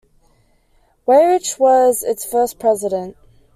[1.07, 3.15] Weyrich was its first president.